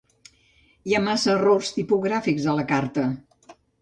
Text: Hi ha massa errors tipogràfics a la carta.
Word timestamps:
Hi 0.91 0.95
ha 0.95 1.01
massa 1.09 1.29
errors 1.33 1.69
tipogràfics 1.75 2.49
a 2.55 2.57
la 2.61 2.65
carta. 2.73 3.05